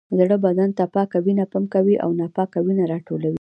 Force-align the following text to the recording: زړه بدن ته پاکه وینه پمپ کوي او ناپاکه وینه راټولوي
زړه 0.19 0.35
بدن 0.45 0.69
ته 0.77 0.83
پاکه 0.93 1.19
وینه 1.25 1.45
پمپ 1.51 1.67
کوي 1.73 1.95
او 2.03 2.09
ناپاکه 2.19 2.59
وینه 2.65 2.83
راټولوي 2.91 3.29